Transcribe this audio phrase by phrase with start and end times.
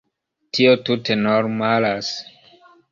[0.57, 2.13] Tio tute normalas.